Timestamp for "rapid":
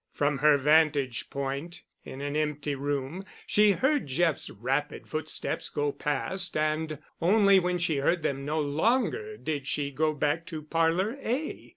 4.49-5.05